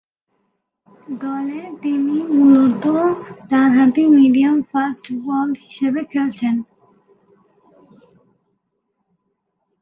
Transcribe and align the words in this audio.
দলে 1.21 1.61
তিনি 1.81 2.17
মূলতঃ 2.35 2.97
ডানহাতি 3.49 4.03
মিডিয়াম-ফাস্ট 4.17 5.05
বোলার 5.21 5.49
হিসেবে 5.65 6.01
খেলছেন। 6.11 6.55